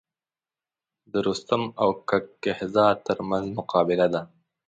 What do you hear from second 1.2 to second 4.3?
رستم او کک کهزاد تر منځ مقابله ده.